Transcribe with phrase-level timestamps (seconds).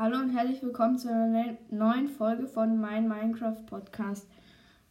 [0.00, 4.28] Hallo und herzlich willkommen zu einer neuen Folge von meinem Minecraft Podcast.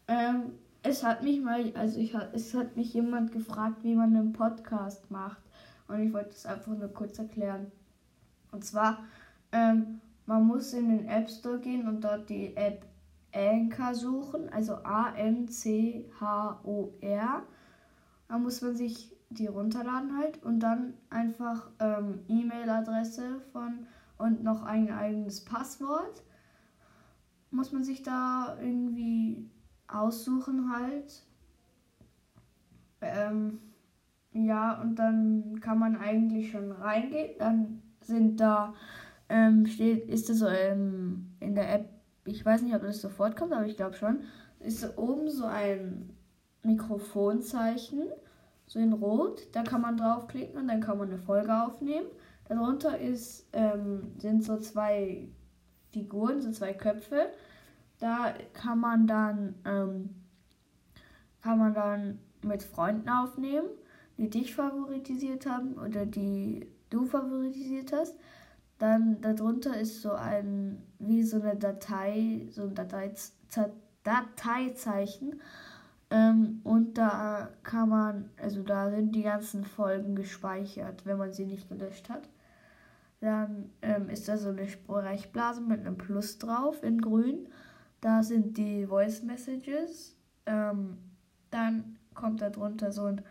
[0.09, 0.51] Ähm,
[0.83, 5.09] es hat mich mal, also ich, es hat mich jemand gefragt, wie man einen Podcast
[5.09, 5.41] macht.
[5.88, 7.71] Und ich wollte es einfach nur kurz erklären.
[8.51, 9.05] Und zwar,
[9.54, 12.86] ähm, man muss in den App Store gehen und dort die App
[13.34, 16.04] Anchor suchen, also A-N-C-H-O-R.
[18.28, 23.88] Da muss man sich die runterladen halt und dann einfach ähm, E-Mail-Adresse von
[24.18, 26.23] und noch ein eigenes Passwort.
[27.51, 29.50] Muss man sich da irgendwie
[29.87, 31.23] aussuchen halt.
[33.02, 33.59] Ähm,
[34.33, 37.38] ja, und dann kann man eigentlich schon reingehen.
[37.39, 38.73] Dann sind da,
[39.30, 41.89] ähm, steht, ist das so ähm, in der App,
[42.25, 44.20] ich weiß nicht, ob das sofort kommt, aber ich glaube schon,
[44.59, 46.09] ist da oben so ein
[46.64, 48.03] Mikrofonzeichen,
[48.66, 49.47] so in Rot.
[49.53, 52.08] Da kann man draufklicken und dann kann man eine Folge aufnehmen.
[52.47, 55.28] Darunter ist, ähm, sind so zwei
[55.92, 57.30] Figuren, so zwei Köpfe.
[58.00, 60.09] Da kann man dann, ähm,
[61.42, 63.68] kann man dann mit Freunden aufnehmen,
[64.18, 68.16] die dich favoritisiert haben oder die du favoritisiert hast.
[68.78, 73.12] Dann darunter ist so ein, wie so eine Datei, so ein Datei,
[74.03, 75.42] Dateizeichen.
[76.09, 81.45] Ähm, und da kann man, also da sind die ganzen Folgen gespeichert, wenn man sie
[81.45, 82.30] nicht gelöscht hat.
[83.20, 87.48] Dann ähm, ist da so eine Sprechblase mit einem Plus drauf in grün.
[88.02, 90.16] Da sind die Voice Messages.
[90.46, 90.98] Ähm,
[91.50, 93.22] dann kommt da drunter so ein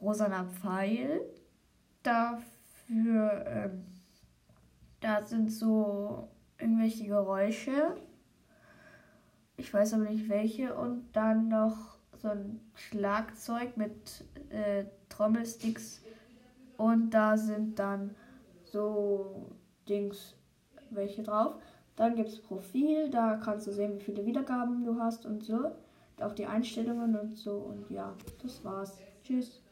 [0.00, 1.20] rosaner Pfeil.
[2.02, 3.84] Dafür, ähm,
[5.00, 7.96] da sind so irgendwelche Geräusche.
[9.56, 10.74] Ich weiß aber nicht welche.
[10.76, 16.02] Und dann noch so ein Schlagzeug mit äh, Trommelsticks.
[16.76, 18.14] Und da sind dann
[18.72, 19.46] so
[19.88, 20.34] Dings
[20.90, 21.54] welche drauf.
[21.96, 25.72] Dann gibt es Profil, da kannst du sehen, wie viele Wiedergaben du hast und so.
[26.20, 27.56] Auch die Einstellungen und so.
[27.56, 28.98] Und ja, das war's.
[29.22, 29.62] Tschüss.